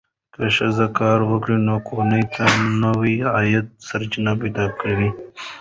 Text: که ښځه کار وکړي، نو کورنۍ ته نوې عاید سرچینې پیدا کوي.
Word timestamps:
که 0.33 0.41
ښځه 0.55 0.85
کار 0.99 1.19
وکړي، 1.31 1.57
نو 1.67 1.75
کورنۍ 1.87 2.23
ته 2.35 2.43
نوې 2.83 3.15
عاید 3.35 3.65
سرچینې 3.87 4.33
پیدا 4.41 4.65
کوي. 4.79 5.09